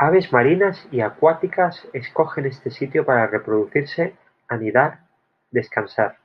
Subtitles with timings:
[0.00, 4.14] Aves marinas y acuáticas escogen este sitio para reproducirse,
[4.48, 5.00] anidar,
[5.50, 6.18] descansar.